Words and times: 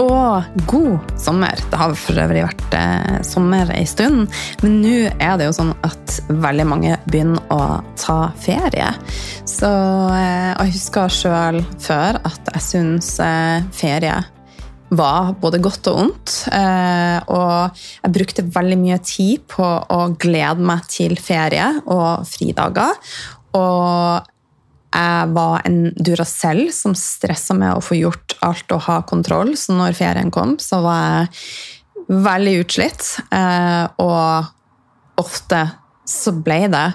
og 0.00 0.60
god 0.68 1.16
sommer. 1.20 1.58
Det 1.70 1.80
har 1.80 1.96
for 1.98 2.20
øvrig 2.22 2.44
vært 2.46 2.76
eh, 2.78 3.18
sommer 3.26 3.72
en 3.74 3.88
stund, 3.90 4.38
men 4.62 4.78
nå 4.82 4.94
er 5.10 5.34
det 5.38 5.48
jo 5.48 5.56
sånn 5.56 5.74
at 5.86 6.18
veldig 6.28 6.68
mange 6.68 6.94
begynner 7.08 7.42
å 7.54 7.80
ta 8.00 8.20
ferie. 8.42 8.92
Så 9.48 9.72
eh, 10.12 10.52
jeg 10.52 10.76
husker 10.76 11.12
sjøl 11.12 11.60
før 11.82 12.20
at 12.26 12.54
jeg 12.54 12.66
syns 12.70 13.12
eh, 13.22 13.60
ferie 13.76 14.16
var 14.94 15.32
både 15.40 15.58
godt 15.62 15.88
og 15.90 16.00
ondt. 16.04 16.34
Eh, 16.52 17.18
og 17.32 17.82
jeg 18.04 18.14
brukte 18.14 18.46
veldig 18.54 18.78
mye 18.80 19.00
tid 19.04 19.46
på 19.50 19.66
å 19.66 20.00
glede 20.20 20.62
meg 20.66 20.86
til 20.92 21.16
ferie 21.20 21.68
og 21.84 22.26
fridager. 22.28 22.94
Og 23.56 24.32
jeg 24.96 25.32
var 25.36 25.64
en 25.68 25.80
Duracell 26.00 26.70
som 26.72 26.94
stressa 26.96 27.54
med 27.56 27.76
å 27.76 27.84
få 27.84 27.98
gjort 27.98 28.36
alt 28.46 28.72
og 28.72 28.86
ha 28.86 29.00
kontroll. 29.08 29.52
Så 29.58 29.76
når 29.76 29.96
ferien 29.98 30.32
kom, 30.32 30.56
så 30.62 30.80
var 30.84 31.02
jeg 31.02 32.16
veldig 32.26 32.54
utslitt. 32.62 33.10
Eh, 33.34 33.84
og 34.00 35.20
ofte 35.20 35.60
så 36.06 36.32
ble 36.32 36.62
det 36.72 36.86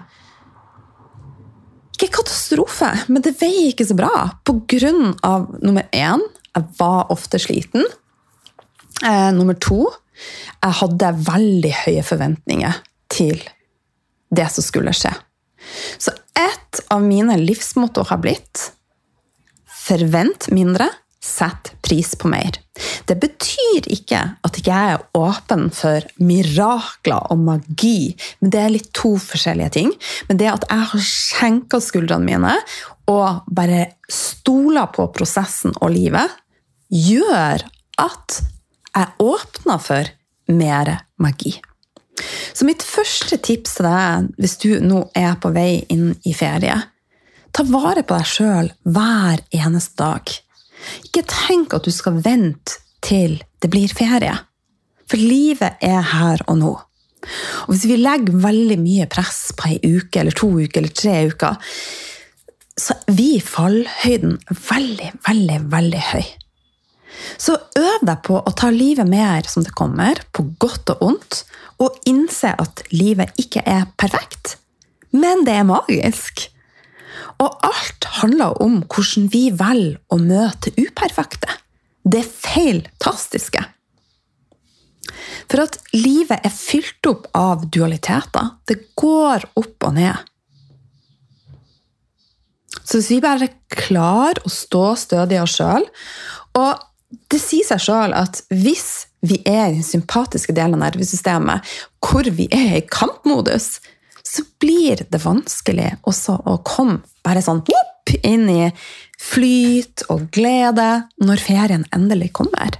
ikke 2.01 2.15
katastrofe, 2.17 2.89
men 3.13 3.21
det 3.21 3.35
veier 3.37 3.70
ikke 3.70 3.85
så 3.85 3.98
bra. 3.98 4.13
På 4.48 4.57
grunn 4.70 5.13
av 5.27 5.51
nummer 5.61 5.85
én, 5.93 6.23
jeg 6.55 6.70
var 6.79 7.11
ofte 7.13 7.37
sliten. 7.41 7.85
Eh, 9.05 9.29
nummer 9.35 9.57
to, 9.61 9.83
jeg 10.61 10.77
hadde 10.81 11.13
veldig 11.27 11.73
høye 11.83 12.05
forventninger 12.05 12.81
til 13.13 13.37
det 14.33 14.48
som 14.54 14.65
skulle 14.65 14.95
skje. 14.98 15.13
Så 16.01 16.13
et 16.71 16.85
av 16.87 17.03
mine 17.03 17.35
livsmotto 17.37 18.05
har 18.07 18.21
blitt 18.23 18.71
forvent 19.67 20.47
mindre, 20.53 20.87
sett 21.21 21.73
pris 21.85 22.15
på 22.17 22.29
mer. 22.31 22.55
Det 23.05 23.17
betyr 23.21 23.85
ikke 23.93 24.21
at 24.47 24.57
jeg 24.65 24.93
er 24.95 25.03
åpen 25.17 25.67
for 25.75 26.05
mirakler 26.23 27.27
og 27.33 27.43
magi, 27.45 28.13
men 28.39 28.53
det 28.53 28.61
er 28.61 28.73
litt 28.73 28.89
to 28.97 29.13
forskjellige 29.21 29.73
ting. 29.75 29.91
Men 30.29 30.39
det 30.39 30.49
at 30.49 30.65
jeg 30.69 30.87
har 30.93 31.05
skjenka 31.05 31.81
skuldrene 31.83 32.25
mine 32.25 32.55
og 33.11 33.43
bare 33.51 33.91
stoler 34.09 34.89
på 34.95 35.09
prosessen 35.13 35.75
og 35.81 35.93
livet, 35.93 36.31
gjør 36.89 37.67
at 38.01 38.39
jeg 38.95 39.13
åpner 39.21 39.83
for 39.83 40.15
mer 40.51 40.95
magi. 41.21 41.59
Så 42.53 42.67
mitt 42.67 42.83
første 42.85 43.37
tips 43.41 43.77
til 43.77 43.87
deg, 43.87 44.29
hvis 44.41 44.57
du 44.61 44.69
nå 44.83 45.05
er 45.17 45.35
på 45.41 45.51
vei 45.55 45.81
inn 45.93 46.13
i 46.27 46.35
ferie, 46.37 46.77
ta 47.51 47.65
vare 47.67 48.03
på 48.07 48.17
deg 48.17 48.29
sjøl 48.29 48.71
hver 48.83 49.43
eneste 49.55 49.97
dag. 50.01 50.35
Ikke 51.07 51.25
tenk 51.27 51.75
at 51.77 51.87
du 51.87 51.93
skal 51.93 52.21
vente 52.23 52.79
til 53.03 53.39
det 53.61 53.69
blir 53.73 53.91
ferie. 53.93 54.37
For 55.09 55.19
livet 55.19 55.81
er 55.83 56.01
her 56.13 56.43
og 56.47 56.61
nå. 56.61 56.71
Og 57.67 57.73
hvis 57.73 57.85
vi 57.89 57.99
legger 57.99 58.39
veldig 58.45 58.77
mye 58.81 59.07
press 59.11 59.51
på 59.57 59.73
ei 59.73 59.97
uke 59.97 60.21
eller 60.21 60.37
to 60.37 60.49
uker 60.57 60.81
eller 60.81 60.95
tre 60.95 61.17
uker, 61.29 61.73
så 62.81 62.95
blir 63.05 63.43
fallhøyden 63.45 64.39
veldig, 64.49 65.11
veldig, 65.27 65.59
veldig 65.73 66.05
høy. 66.13 66.29
Så 67.41 67.57
øv 67.77 68.05
deg 68.07 68.22
på 68.25 68.39
å 68.39 68.53
ta 68.57 68.69
livet 68.73 69.09
mer 69.09 69.47
som 69.49 69.66
det 69.66 69.73
kommer, 69.77 70.22
på 70.33 70.45
godt 70.61 70.94
og 70.95 71.03
ondt, 71.09 71.44
og 71.81 71.97
innse 72.09 72.53
at 72.61 72.83
livet 72.94 73.33
ikke 73.41 73.63
er 73.66 73.88
perfekt, 73.99 74.57
men 75.11 75.45
det 75.47 75.57
er 75.59 75.67
magisk. 75.67 76.47
Og 77.41 77.57
alt 77.66 78.07
handler 78.22 78.57
om 78.63 78.81
hvordan 78.85 79.27
vi 79.33 79.47
velger 79.57 79.99
å 80.13 80.19
møte 80.22 80.73
uperfekte. 80.77 81.49
Det 82.01 82.23
feiltastiske. 82.25 83.61
For 85.49 85.63
at 85.66 85.78
livet 85.93 86.45
er 86.45 86.53
fylt 86.53 87.07
opp 87.09 87.28
av 87.38 87.66
dualiteter. 87.73 88.53
Det 88.69 88.93
går 88.97 89.49
opp 89.59 89.88
og 89.89 89.97
ned. 89.97 90.28
Så 92.81 92.99
hvis 92.99 93.11
vi 93.11 93.23
bare 93.23 93.51
klarer 93.72 94.39
å 94.45 94.51
stå 94.51 94.85
stødig 94.99 95.38
i 95.38 95.41
oss 95.41 95.57
sjøl 95.59 95.83
Og 96.57 96.79
det 97.31 97.39
sier 97.41 97.67
seg 97.67 97.81
sjøl 97.83 98.13
at 98.16 98.41
hvis 98.49 99.07
vi 99.27 99.41
er 99.45 99.69
i 99.69 99.77
den 99.77 99.85
sympatiske 99.85 100.53
delen 100.55 100.79
av 100.79 100.85
nervesystemet, 100.88 101.66
hvor 102.01 102.27
vi 102.33 102.47
er 102.53 102.77
i 102.79 102.85
kampmodus, 102.88 103.79
så 104.25 104.45
blir 104.61 105.03
det 105.11 105.22
vanskelig 105.23 105.91
også 106.07 106.38
å 106.47 106.57
komme 106.66 107.01
bare 107.25 107.44
sånn 107.44 107.61
opp, 107.61 108.13
inn 108.25 108.47
i 108.49 108.72
flyt 109.22 110.07
og 110.11 110.25
glede 110.33 111.05
når 111.22 111.44
ferien 111.44 111.85
endelig 111.95 112.31
kommer. 112.35 112.79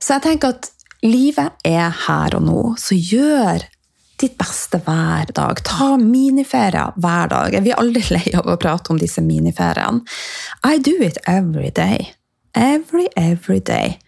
Så 0.00 0.16
jeg 0.16 0.24
tenker 0.24 0.54
at 0.54 0.70
livet 1.04 1.66
er 1.66 1.92
her 2.06 2.38
og 2.38 2.46
nå, 2.46 2.62
så 2.80 2.96
gjør 2.96 3.66
ditt 4.20 4.36
beste 4.40 4.80
hver 4.86 5.30
dag. 5.36 5.60
Ta 5.66 5.94
miniferier 6.00 6.96
hver 6.96 7.32
dag. 7.32 7.54
Jeg 7.54 7.66
blir 7.66 7.80
aldri 7.80 8.04
lei 8.16 8.34
av 8.38 8.48
å 8.48 8.58
prate 8.60 8.92
om 8.92 9.00
disse 9.00 9.24
miniferiene. 9.24 10.04
I 10.64 10.78
do 10.78 10.96
it 11.04 11.18
every 11.26 11.70
day. 11.70 12.12
Every, 12.56 13.08
every 13.16 13.60
day. 13.60 13.98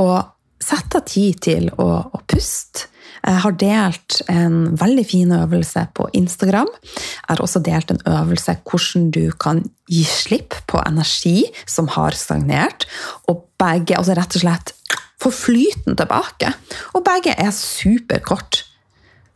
Og 0.00 0.24
sett 0.60 0.96
av 0.96 1.04
tid 1.08 1.42
til 1.44 1.68
å, 1.76 1.90
å 2.08 2.22
puste. 2.28 2.88
Jeg 3.20 3.42
har 3.44 3.56
delt 3.60 4.16
en 4.32 4.54
veldig 4.80 5.02
fin 5.04 5.32
øvelse 5.36 5.82
på 5.96 6.06
Instagram. 6.16 6.70
Jeg 6.88 7.28
har 7.28 7.42
også 7.44 7.60
delt 7.64 7.92
en 7.92 8.00
øvelse 8.08 8.54
hvordan 8.64 9.10
du 9.12 9.26
kan 9.36 9.60
gi 9.92 10.06
slipp 10.08 10.56
på 10.70 10.80
energi 10.86 11.42
som 11.68 11.90
har 11.98 12.16
stagnert. 12.16 12.88
Og 13.28 13.44
begge, 13.60 13.98
altså 13.98 14.16
rett 14.16 14.40
og 14.40 14.46
slett 14.46 14.74
få 15.20 15.32
flyten 15.36 16.00
tilbake. 16.00 16.54
Og 16.96 17.04
begge 17.04 17.36
er 17.36 17.52
superkort. 17.52 18.64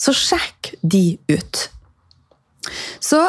Så 0.00 0.14
sjekk 0.16 0.74
de 0.82 1.18
ut. 1.30 1.68
Så 3.00 3.28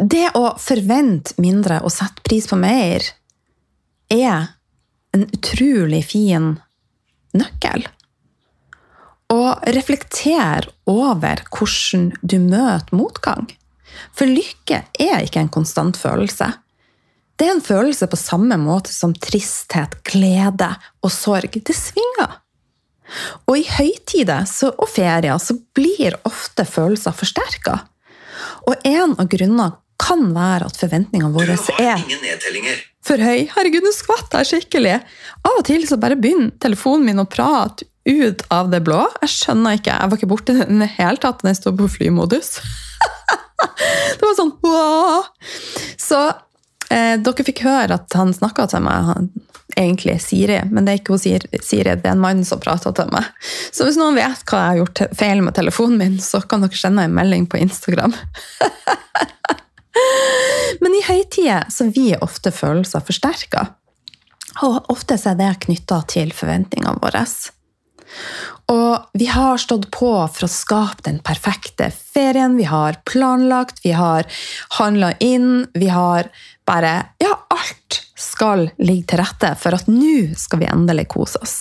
det 0.00 0.30
å 0.38 0.54
forvente 0.60 1.36
mindre 1.42 1.82
og 1.84 1.92
sette 1.92 2.24
pris 2.24 2.48
på 2.48 2.56
mer 2.56 3.04
er 4.10 4.52
en 5.14 5.26
utrolig 5.26 6.02
fin 6.08 6.54
nøkkel. 7.36 7.84
Og 9.30 9.68
reflekter 9.76 10.66
over 10.90 11.44
hvordan 11.52 12.10
du 12.22 12.38
møter 12.42 12.96
motgang. 12.96 13.46
For 14.16 14.26
lykke 14.26 14.82
er 15.02 15.26
ikke 15.26 15.44
en 15.44 15.52
konstant 15.52 15.98
følelse. 16.00 16.48
Det 17.36 17.46
er 17.46 17.56
en 17.56 17.64
følelse 17.64 18.08
på 18.10 18.18
samme 18.20 18.58
måte 18.60 18.92
som 18.92 19.14
tristhet, 19.16 19.94
glede 20.04 20.72
og 21.04 21.12
sorg. 21.14 21.56
Det 21.56 21.76
svinger. 21.76 22.40
Og 23.48 23.58
i 23.58 23.66
høytider 23.66 24.48
og 24.70 24.88
ferier 24.90 25.40
så 25.42 25.56
blir 25.76 26.18
ofte 26.28 26.66
følelser 26.68 27.16
forsterka. 27.16 27.80
Og 28.68 28.86
en 28.86 29.16
av 29.16 29.28
grunnene 29.30 29.72
kan 30.00 30.30
være 30.32 30.70
at 30.70 30.78
forventningene 30.80 31.32
våre 31.34 31.56
er 31.80 32.04
for 33.04 33.20
høy. 33.20 33.48
Herregud, 33.54 33.84
nå 33.84 33.92
skvatt 33.96 34.34
jeg 34.38 34.48
skikkelig! 34.48 34.98
Av 35.44 35.56
og 35.56 35.64
til 35.68 35.86
så 35.88 35.98
bare 36.00 36.18
begynner 36.20 36.52
telefonen 36.62 37.08
min 37.08 37.22
å 37.22 37.28
prate 37.28 37.88
ut 38.08 38.44
av 38.52 38.70
det 38.72 38.82
blå. 38.84 39.00
Jeg 39.24 39.32
skjønner 39.34 39.78
ikke. 39.78 39.94
Jeg 39.94 40.10
var 40.12 40.20
ikke 40.20 40.30
borti 40.30 40.56
den 40.56 40.78
i 40.78 40.84
det 40.84 40.92
hele 40.96 41.20
tatt 41.20 41.44
jeg 41.46 41.58
sto 41.58 41.72
på 41.76 41.88
flymodus. 41.96 42.58
det 44.18 44.24
var 44.24 44.36
sånn 44.38 44.54
wow! 44.64 45.28
Så 46.00 46.20
eh, 46.88 47.16
dere 47.20 47.46
fikk 47.48 47.64
høre 47.66 48.00
at 48.00 48.18
han 48.18 48.34
snakka 48.36 48.68
til 48.72 48.84
meg, 48.84 49.10
han, 49.10 49.30
egentlig 49.78 50.16
Siri, 50.24 50.58
men 50.70 50.86
det 50.86 50.92
er 50.92 51.00
ikke 51.00 51.18
Siri, 51.20 51.94
det 51.94 52.06
er 52.06 52.14
en 52.14 52.22
mann 52.22 52.44
som 52.46 52.62
prater 52.62 52.94
til 52.96 53.10
meg. 53.12 53.24
Så 53.70 53.84
hvis 53.86 53.98
noen 54.00 54.18
vet 54.18 54.44
hva 54.46 54.62
jeg 54.62 54.70
har 54.70 54.80
gjort 54.82 55.00
feil 55.18 55.40
med 55.44 55.56
telefonen 55.58 55.98
min, 56.00 56.16
så 56.22 56.38
kan 56.42 56.60
dere 56.64 56.78
sende 56.78 57.06
en 57.06 57.16
melding 57.16 57.44
på 57.50 57.60
Instagram. 57.60 58.14
Men 60.80 60.96
i 60.96 61.06
høytider 61.06 61.68
så 61.72 61.88
vier 61.92 62.22
ofte 62.24 62.52
følelser 62.54 63.04
forsterka. 63.04 63.66
Og 64.66 64.90
ofte 64.92 65.18
er 65.18 65.38
det 65.38 65.56
knytta 65.64 66.02
til 66.10 66.32
forventningene 66.34 66.98
våre. 67.02 67.24
Og 68.70 69.18
vi 69.18 69.26
har 69.30 69.58
stått 69.62 69.88
på 69.94 70.10
for 70.30 70.46
å 70.46 70.50
skape 70.50 71.06
den 71.06 71.18
perfekte 71.26 71.90
ferien. 71.94 72.56
Vi 72.58 72.66
har 72.70 73.00
planlagt, 73.08 73.82
vi 73.84 73.94
har 73.96 74.26
handla 74.78 75.12
inn, 75.18 75.66
vi 75.74 75.90
har 75.90 76.30
bare 76.68 76.94
Ja, 77.22 77.34
alt 77.50 78.04
skal 78.20 78.68
ligge 78.80 79.10
til 79.10 79.22
rette 79.22 79.54
for 79.60 79.76
at 79.76 79.88
nå 79.90 80.34
skal 80.38 80.62
vi 80.62 80.68
endelig 80.70 81.08
kose 81.12 81.40
oss. 81.42 81.56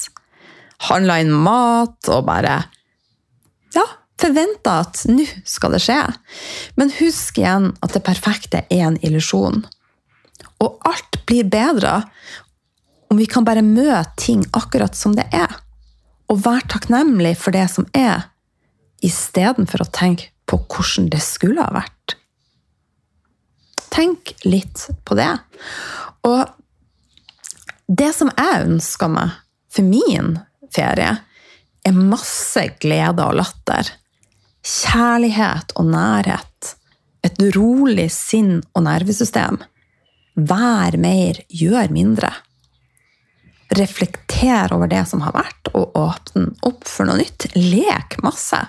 Handla 0.90 1.20
inn 1.24 1.32
mat 1.36 2.12
og 2.12 2.28
bare 2.28 2.62
Ja, 3.76 3.86
forventa 4.20 4.80
at 4.86 5.04
nå 5.12 5.26
skal 5.48 5.76
det 5.76 5.84
skje. 5.86 6.00
Men 6.80 6.94
husk 7.00 7.40
igjen 7.40 7.72
at 7.86 7.96
det 7.96 8.06
perfekte 8.08 8.64
er 8.68 8.86
en 8.88 9.00
illusjon. 9.06 9.64
Og 10.60 10.88
alt 10.88 11.22
blir 11.30 11.48
bedre 11.48 12.02
om 13.10 13.18
vi 13.18 13.28
kan 13.30 13.46
bare 13.48 13.66
møte 13.66 14.12
ting 14.22 14.44
akkurat 14.54 14.98
som 14.98 15.16
det 15.18 15.26
er. 15.34 15.52
Og 16.30 16.44
være 16.46 16.68
takknemlig 16.76 17.34
for 17.42 17.56
det 17.56 17.66
som 17.74 17.88
er, 17.98 18.28
istedenfor 19.06 19.82
å 19.82 19.92
tenke 19.96 20.30
på 20.50 20.60
hvordan 20.66 21.10
det 21.14 21.22
skulle 21.24 21.64
ha 21.64 21.74
vært. 21.74 22.16
tenk 23.90 24.36
litt 24.46 24.86
på 25.04 25.16
det. 25.18 25.32
Og 26.30 27.90
det 27.90 28.12
som 28.14 28.30
jeg 28.36 28.68
ønsker 28.68 29.10
meg 29.12 29.34
for 29.74 29.86
min 29.86 30.36
ferie, 30.74 31.16
er 31.88 31.96
masse 31.96 32.66
glede 32.82 33.26
og 33.26 33.40
latter. 33.40 33.88
Kjærlighet 34.66 35.74
og 35.80 35.90
nærhet. 35.90 36.76
Et 37.26 37.42
rolig 37.56 38.10
sinn 38.14 38.60
og 38.76 38.86
nervesystem. 38.86 39.58
Vær 40.36 40.96
mer, 41.02 41.42
gjør 41.50 41.90
mindre. 41.92 42.30
Reflekter 43.76 44.72
over 44.74 44.90
det 44.90 45.04
som 45.10 45.22
har 45.26 45.36
vært, 45.36 45.72
og 45.74 45.98
åpne 45.98 46.54
opp 46.66 46.88
for 46.90 47.10
noe 47.10 47.20
nytt. 47.20 47.50
Lek 47.56 48.20
masse. 48.26 48.62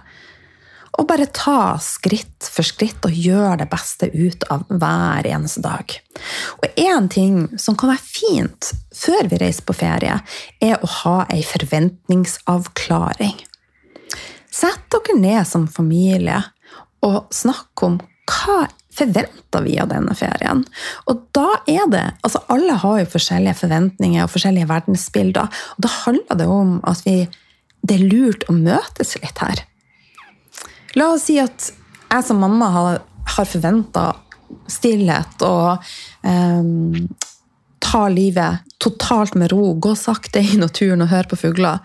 Og 0.98 1.06
bare 1.08 1.28
ta 1.30 1.76
skritt 1.82 2.48
for 2.50 2.66
skritt 2.66 3.04
og 3.06 3.14
gjøre 3.14 3.60
det 3.62 3.68
beste 3.70 4.08
ut 4.10 4.44
av 4.50 4.64
hver 4.68 5.28
eneste 5.30 5.62
dag. 5.64 5.94
Og 6.60 6.80
én 6.80 7.06
ting 7.12 7.44
som 7.60 7.76
kan 7.78 7.92
være 7.92 8.04
fint 8.04 8.72
før 8.96 9.30
vi 9.30 9.38
reiser 9.40 9.66
på 9.68 9.76
ferie, 9.76 10.18
er 10.60 10.82
å 10.82 10.90
ha 11.00 11.16
ei 11.30 11.44
forventningsavklaring. 11.46 13.38
Sett 14.50 14.82
dere 14.90 15.16
ned 15.20 15.46
som 15.46 15.68
familie 15.70 16.42
og 17.06 17.30
snakk 17.32 17.86
om 17.86 18.00
hva 18.30 18.66
forventer 18.94 19.64
vi 19.64 19.78
av 19.80 19.88
denne 19.92 20.14
ferien? 20.18 20.64
Og 21.08 21.22
da 21.36 21.60
er 21.70 21.86
det 21.90 22.04
altså 22.26 22.42
Alle 22.52 22.76
har 22.82 23.00
jo 23.00 23.12
forskjellige 23.14 23.60
forventninger 23.62 24.24
og 24.24 24.32
forskjellige 24.34 24.68
verdensbilder. 24.70 25.48
og 25.48 25.86
Da 25.86 25.92
handler 26.04 26.40
det 26.42 26.48
om 26.50 26.78
at 26.84 27.02
vi, 27.06 27.16
det 27.86 27.96
er 27.96 28.08
lurt 28.10 28.46
å 28.50 28.56
møtes 28.56 29.16
litt 29.22 29.38
her. 29.42 29.64
La 30.98 31.12
oss 31.14 31.28
si 31.28 31.38
at 31.42 31.70
jeg 32.10 32.26
som 32.26 32.40
mamma 32.42 32.70
har, 32.74 33.02
har 33.36 33.48
forventa 33.48 34.10
stillhet 34.70 35.42
og 35.46 35.84
um, 36.26 37.06
ta 37.80 38.06
livet 38.10 38.66
totalt 38.82 39.36
med 39.38 39.52
ro, 39.52 39.74
gå 39.74 39.94
sakte 39.98 40.42
i 40.42 40.56
naturen 40.58 41.04
og 41.04 41.12
høre 41.12 41.30
på 41.30 41.38
fugler. 41.44 41.78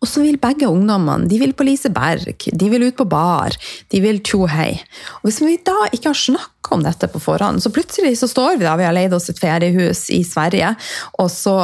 Og 0.00 0.08
så 0.08 0.22
vil 0.24 0.38
begge 0.40 0.68
ungdommene 0.70 1.28
de 1.28 1.36
vil 1.42 1.52
på 1.56 1.66
Liseberg, 1.68 2.32
de 2.32 2.68
vil 2.72 2.86
ut 2.88 2.96
på 2.96 3.04
bar, 3.08 3.56
de 3.92 4.00
vil 4.00 4.22
tjohei. 4.24 4.72
Og 5.20 5.28
Hvis 5.28 5.42
vi 5.44 5.58
da 5.66 5.76
ikke 5.90 6.08
har 6.08 6.16
snakka 6.16 6.74
om 6.76 6.84
dette 6.86 7.10
på 7.12 7.20
forhånd, 7.20 7.60
så 7.60 7.72
plutselig 7.74 8.16
så 8.18 8.30
står 8.30 8.56
vi 8.56 8.64
da, 8.64 8.78
vi 8.80 8.88
har 8.88 8.96
leid 8.96 9.14
oss 9.16 9.28
et 9.30 9.40
feriehus 9.40 10.06
i 10.16 10.22
Sverige, 10.24 10.72
og 11.20 11.28
så 11.32 11.58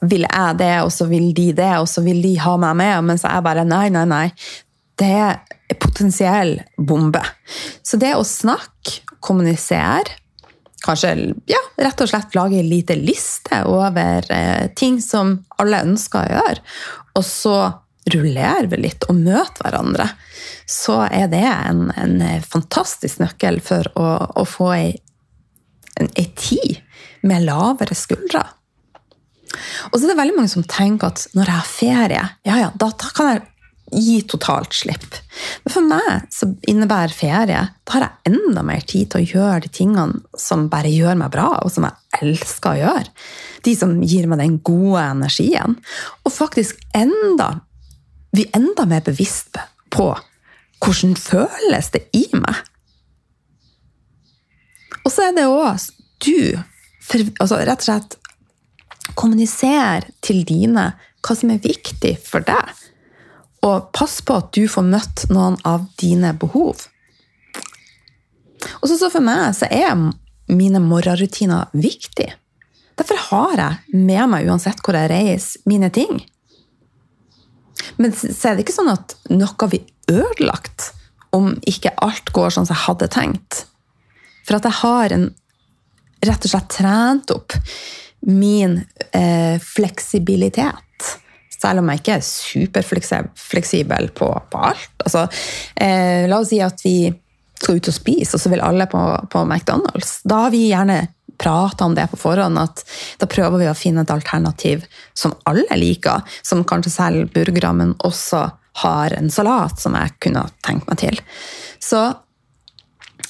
vil 0.00 0.24
jeg 0.24 0.58
det, 0.58 0.74
og 0.82 0.90
så 0.90 1.06
vil 1.06 1.30
de 1.36 1.50
det, 1.54 1.72
og 1.78 1.86
så 1.88 2.02
vil 2.02 2.22
de 2.24 2.34
ha 2.42 2.56
meg 2.58 2.76
med, 2.80 3.06
mens 3.12 3.26
jeg 3.28 3.46
bare 3.46 3.66
nei, 3.68 3.86
nei, 3.92 4.06
nei. 4.08 4.26
Det 4.98 5.14
potensiell 5.78 6.56
bombe. 6.76 7.22
Så 7.82 8.00
det 8.00 8.14
å 8.16 8.26
snakke, 8.26 9.04
kommunisere, 9.20 10.16
kanskje 10.80 11.10
ja, 11.50 11.60
rett 11.76 12.00
og 12.00 12.08
slett 12.08 12.34
lage 12.34 12.56
en 12.56 12.70
lite 12.70 12.96
liste 12.96 13.58
over 13.68 14.24
eh, 14.32 14.70
ting 14.76 14.96
som 15.04 15.34
alle 15.60 15.82
ønsker 15.84 16.22
å 16.22 16.38
gjøre, 16.38 16.62
og 17.20 17.26
så 17.26 17.56
rullere 18.10 18.70
vi 18.70 18.78
litt 18.80 19.04
og 19.12 19.18
møter 19.20 19.60
hverandre, 19.66 20.06
så 20.64 21.02
er 21.10 21.28
det 21.32 21.44
en, 21.44 21.90
en 21.92 22.16
fantastisk 22.40 23.20
nøkkel 23.20 23.60
for 23.64 23.90
å, 24.00 24.08
å 24.40 24.46
få 24.48 24.70
ei, 24.78 24.88
ei 26.08 26.26
tid 26.38 26.80
med 27.28 27.44
lavere 27.44 27.96
skuldre. 27.98 28.42
Og 29.90 29.98
så 29.98 30.04
er 30.04 30.12
det 30.12 30.20
veldig 30.20 30.36
mange 30.38 30.52
som 30.52 30.64
tenker 30.64 31.10
at 31.10 31.26
når 31.34 31.50
jeg 31.50 31.58
har 31.58 31.70
ferie, 31.70 32.26
ja, 32.46 32.58
ja, 32.62 32.70
da, 32.78 32.90
da 32.94 33.10
kan 33.14 33.32
jeg 33.32 33.44
gi 33.92 34.20
totalt 34.28 34.74
slipp. 34.76 35.16
Men 35.64 35.72
for 35.74 35.86
meg 35.86 36.26
så 36.34 36.48
innebærer 36.68 37.14
ferie 37.14 37.60
Da 37.70 37.94
har 37.94 38.04
jeg 38.06 38.32
enda 38.34 38.62
mer 38.66 38.84
tid 38.86 39.10
til 39.10 39.22
å 39.22 39.30
gjøre 39.38 39.64
de 39.64 39.70
tingene 39.74 40.20
som 40.38 40.68
bare 40.72 40.92
gjør 40.92 41.18
meg 41.18 41.32
bra, 41.34 41.48
og 41.64 41.72
som 41.72 41.86
jeg 41.88 42.22
elsker 42.22 42.72
å 42.72 42.80
gjøre. 42.80 43.12
De 43.66 43.74
som 43.76 43.96
gir 44.02 44.28
meg 44.30 44.42
den 44.42 44.58
gode 44.64 45.02
energien. 45.02 45.78
Og 46.24 46.34
faktisk 46.34 46.80
enda 46.96 47.60
Vi 48.30 48.44
er 48.46 48.60
enda 48.60 48.84
mer 48.86 49.00
bevisst 49.02 49.56
på 49.90 50.12
hvordan 50.80 51.16
føles 51.18 51.90
det 51.90 52.04
i 52.14 52.28
meg. 52.32 52.60
Og 55.02 55.10
så 55.10 55.26
er 55.26 55.34
det 55.34 55.48
òg 55.50 55.88
du 56.22 56.60
altså 57.40 57.58
Rett 57.64 57.82
og 57.82 57.86
slett 57.88 58.16
Kommuniser 59.18 60.06
til 60.22 60.44
dine 60.46 60.92
hva 61.20 61.34
som 61.36 61.50
er 61.52 61.58
viktig 61.60 62.14
for 62.22 62.44
deg. 62.46 62.70
Og 63.66 63.90
pass 63.92 64.20
på 64.24 64.38
at 64.40 64.52
du 64.56 64.64
får 64.70 64.86
møtt 64.88 65.26
noen 65.32 65.58
av 65.68 65.84
dine 66.00 66.32
behov. 66.40 66.86
Og 68.80 68.88
så, 68.88 69.08
for 69.08 69.24
meg 69.24 69.54
så 69.56 69.68
er 69.72 69.96
mine 70.50 70.80
morgenrutiner 70.82 71.70
viktig. 71.76 72.28
Derfor 73.00 73.20
har 73.30 73.60
jeg 73.60 73.96
med 73.96 74.32
meg, 74.32 74.48
uansett 74.48 74.80
hvor 74.84 74.96
jeg 74.96 75.10
reiser, 75.12 75.62
mine 75.68 75.88
ting. 75.94 76.20
Men 77.96 78.12
så 78.16 78.50
er 78.50 78.56
det 78.56 78.66
ikke 78.66 78.76
sånn 78.76 78.92
at 78.92 79.16
noe 79.32 79.68
blir 79.70 79.86
ødelagt 80.10 80.90
om 81.36 81.54
ikke 81.68 81.94
alt 82.02 82.32
går 82.34 82.52
sånn 82.52 82.68
som 82.68 82.76
jeg 82.76 82.86
hadde 82.88 83.10
tenkt. 83.12 83.64
For 84.44 84.58
at 84.58 84.66
jeg 84.66 84.80
har 84.82 85.14
en, 85.14 85.26
rett 86.26 86.46
og 86.46 86.52
slett 86.52 86.72
trent 86.74 87.32
opp 87.32 87.56
min 88.26 88.80
eh, 89.16 89.56
fleksibilitet 89.62 90.86
selv 91.60 91.82
om 91.82 91.90
jeg 91.90 92.00
ikke 92.00 92.16
er 92.16 92.26
superfleksibel 92.26 94.10
på, 94.16 94.28
på 94.50 94.62
alt. 94.70 94.92
Altså, 95.04 95.26
eh, 95.76 96.26
la 96.30 96.40
oss 96.40 96.52
si 96.52 96.60
at 96.64 96.80
vi 96.84 96.96
skal 97.60 97.76
ut 97.76 97.90
og 97.90 97.96
spise, 97.96 98.36
og 98.36 98.40
så 98.42 98.52
vil 98.52 98.62
alle 98.64 98.86
på, 98.88 99.00
på 99.32 99.42
McDonald's. 99.44 100.20
Da 100.24 100.46
har 100.46 100.54
vi 100.54 100.68
gjerne 100.70 101.02
prata 101.40 101.84
om 101.84 101.94
det 101.96 102.06
på 102.12 102.18
forhånd, 102.20 102.58
at 102.60 102.82
da 103.20 103.28
prøver 103.30 103.62
vi 103.62 103.68
å 103.70 103.76
finne 103.76 104.04
et 104.04 104.12
alternativ 104.12 104.84
som 105.16 105.34
alle 105.48 105.76
liker, 105.78 106.24
som 106.44 106.64
kanskje 106.68 106.92
selv 106.92 107.30
burgere, 107.34 107.72
men 107.76 107.94
også 108.04 108.46
har 108.84 109.16
en 109.16 109.30
salat 109.32 109.80
som 109.80 109.96
jeg 109.98 110.16
kunne 110.22 110.44
tenkt 110.64 110.88
meg 110.88 111.00
til. 111.00 111.20
Så 111.82 112.00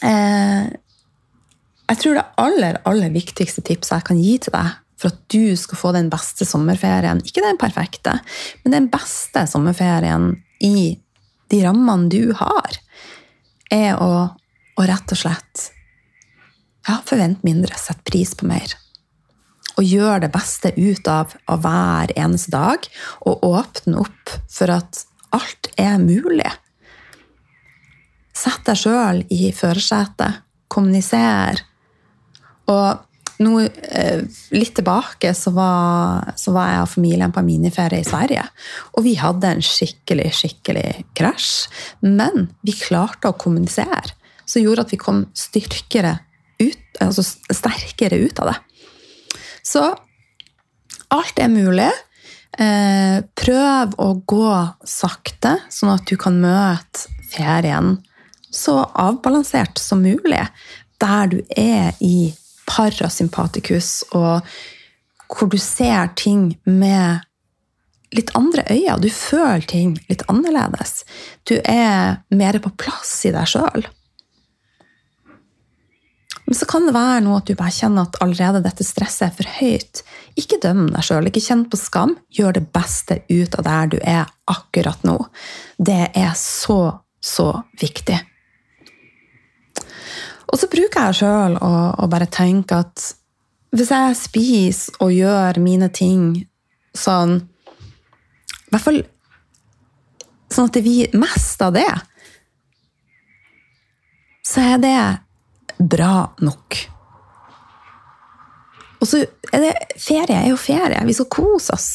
eh, 0.07 0.71
jeg 1.91 2.03
tror 2.03 2.19
det 2.19 2.27
aller, 2.43 2.81
aller 2.87 3.15
viktigste 3.15 3.65
tipset 3.67 3.97
jeg 3.97 4.09
kan 4.11 4.23
gi 4.23 4.37
til 4.43 4.55
deg 4.55 4.80
for 5.01 5.13
at 5.13 5.21
du 5.33 5.57
skal 5.57 5.81
få 5.81 5.93
den 5.97 6.11
beste 6.13 6.45
sommerferien. 6.49 7.23
Ikke 7.25 7.45
den 7.45 7.59
perfekte, 7.61 8.19
men 8.65 8.77
den 8.77 8.91
beste 8.93 9.47
sommerferien 9.49 10.35
i 10.61 10.99
de 11.51 11.63
rammene 11.65 12.11
du 12.13 12.35
har, 12.37 12.79
er 13.73 13.97
å, 14.03 14.13
å 14.77 14.87
rett 14.87 15.15
og 15.15 15.19
slett 15.19 15.71
ja, 16.87 17.01
forvente 17.07 17.47
mindre, 17.47 17.77
sette 17.79 18.05
pris 18.07 18.35
på 18.37 18.49
mer. 18.51 18.75
Og 19.79 19.87
gjør 19.87 20.25
det 20.25 20.33
beste 20.35 20.73
ut 20.77 21.09
av, 21.09 21.33
av 21.49 21.63
hver 21.65 22.13
eneste 22.19 22.53
dag, 22.53 22.85
og 23.25 23.45
åpne 23.47 24.03
opp 24.03 24.35
for 24.51 24.73
at 24.75 25.05
alt 25.35 25.71
er 25.81 25.97
mulig. 26.03 26.49
Sett 28.37 28.65
deg 28.67 28.79
sjøl 28.79 29.23
i 29.33 29.51
førersetet. 29.55 30.45
Kommuniser. 30.71 31.61
Og 32.71 33.01
nå, 33.41 33.61
eh, 33.65 34.23
litt 34.53 34.75
tilbake 34.77 35.33
så 35.37 35.53
var, 35.57 36.33
så 36.37 36.53
var, 36.55 36.73
jeg 36.75 36.85
og 36.85 36.93
familien 36.95 37.33
på 37.35 37.45
miniferie 37.45 38.03
i 38.03 38.07
Sverige. 38.07 38.45
Og 38.97 39.05
vi 39.07 39.15
hadde 39.21 39.55
en 39.55 39.65
skikkelig, 39.65 40.29
skikkelig 40.43 40.89
krasj. 41.17 41.71
Men 42.05 42.51
vi 42.67 42.77
klarte 42.77 43.33
å 43.33 43.39
kommunisere, 43.41 44.17
som 44.45 44.63
gjorde 44.63 44.87
at 44.87 44.93
vi 44.95 45.01
kom 45.01 45.25
styrkere 45.37 46.19
ut, 46.61 47.01
altså 47.01 47.25
sterkere 47.25 48.21
ut 48.21 48.45
av 48.45 48.53
det. 48.53 48.59
Så 49.65 49.87
alt 51.15 51.41
er 51.41 51.53
mulig. 51.53 51.91
Eh, 52.61 53.23
prøv 53.39 53.97
å 54.03 54.13
gå 54.29 54.53
sakte, 54.85 55.57
sånn 55.73 55.95
at 55.95 56.05
du 56.11 56.17
kan 56.21 56.37
møte 56.43 57.09
ferien 57.31 57.97
så 58.51 58.83
avbalansert 58.99 59.79
som 59.79 60.03
mulig 60.03 60.43
der 61.01 61.31
du 61.31 61.39
er 61.57 61.95
i 62.03 62.33
parasympatikus, 62.71 64.05
og 64.15 64.47
hvor 65.31 65.51
du 65.51 65.59
ser 65.59 66.11
ting 66.19 66.55
med 66.65 67.27
litt 68.15 68.33
andre 68.39 68.65
øyne. 68.71 68.99
Du 69.03 69.11
føler 69.15 69.67
ting 69.71 69.95
litt 70.11 70.25
annerledes. 70.31 71.05
Du 71.47 71.57
er 71.63 72.21
mer 72.35 72.59
på 72.63 72.73
plass 72.79 73.21
i 73.29 73.35
deg 73.35 73.51
sjøl. 73.51 73.87
Men 76.51 76.59
så 76.59 76.67
kan 76.67 76.89
det 76.89 76.97
være 76.97 77.21
noe 77.23 77.39
at 77.39 77.47
du 77.47 77.55
bare 77.55 77.71
kjenner 77.71 78.09
at 78.09 78.17
allerede 78.25 78.65
dette 78.65 78.83
stresset 78.83 79.29
er 79.29 79.37
for 79.37 79.51
høyt. 79.61 80.01
Ikke 80.41 80.59
døm 80.59 80.89
deg 80.91 81.07
sjøl, 81.07 81.29
ikke 81.31 81.45
kjenn 81.45 81.63
på 81.71 81.79
skam. 81.79 82.17
Gjør 82.35 82.57
det 82.59 82.65
beste 82.75 83.21
ut 83.31 83.55
av 83.61 83.69
der 83.69 83.93
du 83.93 83.99
er 84.03 84.27
akkurat 84.51 85.07
nå. 85.07 85.15
Det 85.79 86.09
er 86.19 86.35
så, 86.35 86.81
så 87.23 87.53
viktig. 87.79 88.19
Og 90.61 90.67
så 90.67 90.75
bruker 90.75 91.07
jeg 91.09 91.17
sjøl 91.23 91.55
å, 91.57 91.69
å, 91.97 92.07
bare 92.13 92.27
tenke 92.29 92.83
at 92.83 93.01
hvis 93.73 93.93
jeg 93.95 94.17
spiser 94.19 94.99
og 95.01 95.15
gjør 95.15 95.57
mine 95.65 95.87
ting 95.89 96.35
sånn 96.93 97.39
I 97.39 98.75
hvert 98.75 98.85
fall 98.85 98.99
sånn 100.53 100.69
at 100.69 100.77
det 100.77 100.83
blir 100.85 101.17
mest 101.17 101.65
av 101.65 101.73
det, 101.79 101.89
så 104.45 104.67
er 104.75 104.85
det 104.85 104.99
bra 105.81 106.29
nok. 106.45 106.77
Og 109.01 109.09
så 109.09 109.23
er 109.49 109.65
det 109.65 109.73
ferie 109.97 110.43
er 110.43 110.51
jo 110.51 110.61
ferie. 110.61 111.01
Vi 111.09 111.17
skal 111.17 111.31
kose 111.33 111.73
oss. 111.73 111.89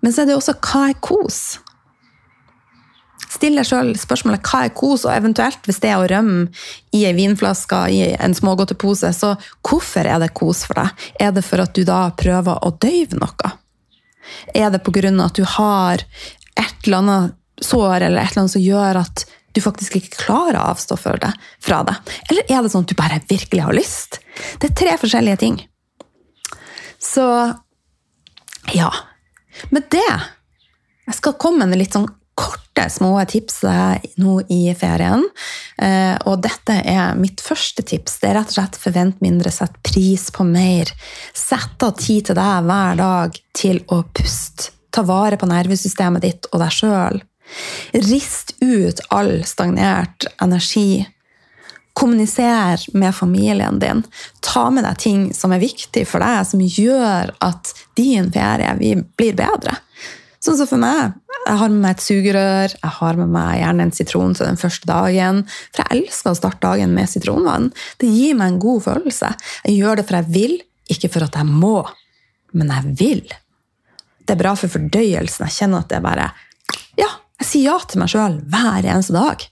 Men 0.00 0.16
så 0.16 0.24
er 0.24 0.32
det 0.32 0.40
også 0.40 0.56
hva 0.64 0.86
er 0.94 1.00
kos? 1.04 1.42
Still 3.34 3.58
deg 3.58 3.66
sjøl 3.66 3.92
spørsmålet 3.98 4.46
hva 4.46 4.64
er 4.66 4.74
kos, 4.76 5.04
og 5.08 5.14
eventuelt 5.14 5.66
hvis 5.66 5.80
det 5.82 5.90
er 5.90 6.00
å 6.00 6.08
rømme 6.10 6.46
i 6.94 7.04
ei 7.08 7.14
vinflaske 7.16 7.80
i 7.90 8.00
en 8.14 8.36
smågodtepose, 8.36 9.10
så 9.16 9.34
hvorfor 9.66 10.06
er 10.06 10.20
det 10.22 10.34
kos 10.38 10.62
for 10.68 10.78
deg? 10.78 11.06
Er 11.20 11.34
det 11.34 11.44
for 11.46 11.62
at 11.64 11.74
du 11.74 11.82
da 11.88 12.06
prøver 12.18 12.62
å 12.62 12.74
døyve 12.78 13.18
noe? 13.18 13.54
Er 14.54 14.70
det 14.72 14.82
pga. 14.86 15.10
at 15.24 15.34
du 15.34 15.44
har 15.44 16.04
et 16.54 16.86
eller 16.86 16.98
annet 16.98 17.34
sår 17.60 18.00
eller 18.00 18.22
et 18.22 18.30
eller 18.30 18.44
annet 18.44 18.54
som 18.54 18.62
gjør 18.62 19.02
at 19.02 19.26
du 19.54 19.60
faktisk 19.62 19.96
ikke 19.96 20.24
klarer 20.24 20.58
å 20.58 20.70
avstå 20.72 20.96
det, 21.20 21.32
fra 21.60 21.82
det? 21.84 21.96
Eller 22.30 22.42
er 22.48 22.62
det 22.62 22.70
sånn 22.72 22.86
at 22.86 22.90
du 22.90 22.98
bare 22.98 23.20
virkelig 23.28 23.62
har 23.62 23.74
lyst? 23.74 24.20
Det 24.58 24.70
er 24.70 24.78
tre 24.78 24.96
forskjellige 24.98 25.36
ting. 25.42 25.60
Så 26.98 27.24
ja. 28.72 28.90
Med 29.70 29.86
det 29.90 30.08
Jeg 31.06 31.14
skal 31.18 31.36
komme 31.38 31.66
med 31.68 31.78
litt 31.78 31.92
sånn 31.92 32.08
korte, 32.34 32.88
små 32.90 33.16
tips 33.28 33.62
nå 34.20 34.38
i 34.52 34.74
ferien. 34.78 35.22
Eh, 35.78 36.14
og 36.28 36.42
dette 36.44 36.76
er 36.84 37.18
mitt 37.18 37.42
første 37.44 37.84
tips. 37.86 38.18
Det 38.20 38.30
er 38.30 38.38
rett 38.40 38.52
og 38.52 38.58
slett 38.58 38.78
forvent 38.80 39.22
mindre, 39.24 39.52
sett 39.54 39.76
pris 39.86 40.30
på 40.34 40.46
mer. 40.48 40.90
Sett 41.34 41.82
av 41.86 41.96
tid 42.00 42.30
til 42.30 42.38
deg 42.38 42.66
hver 42.68 42.98
dag 43.00 43.38
til 43.56 43.82
å 43.94 44.02
puste. 44.10 44.72
Ta 44.94 45.02
vare 45.02 45.38
på 45.38 45.48
nervesystemet 45.50 46.22
ditt 46.22 46.50
og 46.52 46.60
deg 46.62 46.74
sjøl. 46.74 47.22
Rist 47.92 48.54
ut 48.62 49.00
all 49.14 49.40
stagnert 49.46 50.26
energi. 50.42 51.04
Kommuniser 51.94 52.82
med 52.94 53.14
familien 53.14 53.78
din. 53.78 54.02
Ta 54.42 54.68
med 54.70 54.86
deg 54.86 54.98
ting 54.98 55.26
som 55.34 55.54
er 55.54 55.62
viktig 55.62 56.06
for 56.10 56.22
deg, 56.22 56.46
som 56.46 56.62
gjør 56.62 57.34
at 57.44 57.74
din 57.98 58.30
ferie 58.34 58.74
blir 58.78 59.36
bedre. 59.38 59.76
Sånn 60.44 60.58
som 60.58 60.68
for 60.68 60.80
meg. 60.80 61.14
Jeg 61.44 61.56
har 61.60 61.70
med 61.72 61.80
meg 61.80 61.94
et 61.94 62.04
sugerør, 62.04 62.74
jeg 62.76 62.92
har 62.98 63.18
med 63.20 63.30
meg 63.32 63.60
gjerne 63.62 63.84
en 63.86 63.92
sitron 63.96 64.34
til 64.36 64.48
den 64.48 64.60
første 64.60 64.88
dagen. 64.88 65.42
For 65.72 65.84
jeg 65.84 66.02
elsker 66.02 66.32
å 66.32 66.36
starte 66.36 66.60
dagen 66.64 66.92
med 66.96 67.08
sitronvann. 67.08 67.70
Det 68.00 68.10
gir 68.12 68.36
meg 68.36 68.52
en 68.52 68.60
god 68.60 68.84
følelse. 68.84 69.30
Jeg 69.64 69.78
gjør 69.78 70.00
det 70.00 70.06
for 70.08 70.18
jeg 70.20 70.34
vil, 70.36 70.54
ikke 70.92 71.10
for 71.16 71.24
at 71.24 71.40
jeg 71.40 71.48
må. 71.48 71.78
Men 72.52 72.72
jeg 72.76 72.94
vil. 73.00 73.24
Det 74.24 74.36
er 74.36 74.40
bra 74.40 74.54
for 74.56 74.72
fordøyelsen. 74.72 75.48
Jeg 75.48 75.58
kjenner 75.58 75.84
at 75.84 75.90
det 75.92 76.00
er 76.00 76.04
bare 76.04 76.30
Ja, 77.00 77.08
jeg 77.40 77.48
sier 77.48 77.66
ja 77.70 77.80
til 77.88 78.04
meg 78.04 78.12
sjøl 78.12 78.38
hver 78.52 78.84
eneste 78.84 79.16
dag. 79.16 79.48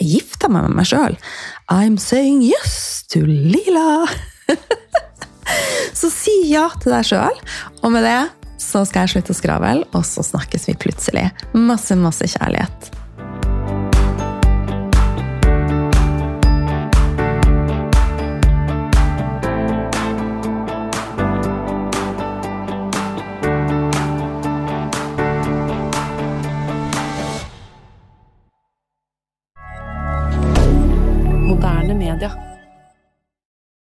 Jeg 0.00 0.10
gifter 0.14 0.52
meg 0.52 0.68
med 0.68 0.80
meg 0.80 0.88
sjøl. 0.88 1.20
I'm 1.68 2.00
saying 2.00 2.40
yes 2.46 3.04
to 3.12 3.24
Lila. 3.28 4.06
Så 6.00 6.08
si 6.12 6.36
ja 6.48 6.68
til 6.80 6.96
deg 6.96 7.08
sjøl. 7.12 7.40
Og 7.84 7.92
med 7.92 8.08
det 8.08 8.20
så 8.60 8.84
skal 8.88 9.06
jeg 9.06 9.14
slutte 9.14 9.34
å 9.34 9.38
skravle, 9.38 9.88
og 9.96 10.06
så 10.06 10.24
snakkes 10.24 10.68
vi 10.68 10.76
plutselig. 10.84 11.26
Masse, 11.56 11.96
masse 11.98 12.28
kjærlighet. 12.34 12.79